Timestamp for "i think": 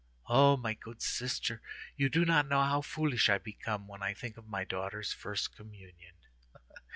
4.01-4.35